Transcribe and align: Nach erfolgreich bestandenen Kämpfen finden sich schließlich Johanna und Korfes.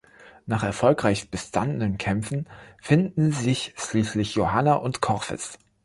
Nach 0.47 0.63
erfolgreich 0.63 1.29
bestandenen 1.29 1.99
Kämpfen 1.99 2.47
finden 2.81 3.31
sich 3.31 3.75
schließlich 3.77 4.33
Johanna 4.33 4.73
und 4.77 4.99
Korfes. 4.99 5.59